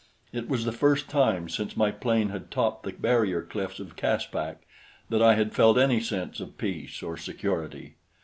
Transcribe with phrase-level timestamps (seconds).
[0.33, 4.63] It was the first time since my plane had topped the barrier cliffs of Caspak
[5.11, 7.97] that I had felt any sense of peace or security.